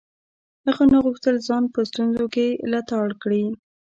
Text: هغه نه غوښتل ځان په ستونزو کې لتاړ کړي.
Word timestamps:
هغه 0.65 0.83
نه 0.91 0.97
غوښتل 1.05 1.35
ځان 1.47 1.63
په 1.73 1.79
ستونزو 1.89 2.25
کې 2.35 2.47
لتاړ 2.71 3.07
کړي. 3.21 3.43